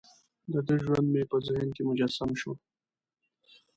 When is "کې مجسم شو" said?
1.75-2.51